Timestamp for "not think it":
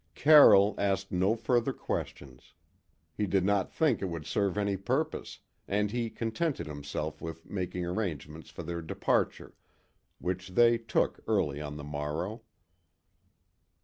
3.45-4.07